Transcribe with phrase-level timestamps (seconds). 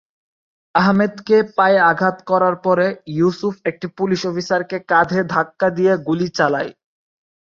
[0.75, 6.71] আহমেদকে পায়ে আঘাত করার পরে, ইউসুফ একটি পুলিশ অফিসারকে কাঁধে ধাক্কা দিয়ে গুলি চালায়।